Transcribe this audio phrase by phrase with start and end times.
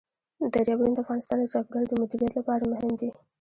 [0.53, 3.09] دریابونه د افغانستان د چاپیریال د مدیریت لپاره مهم دي.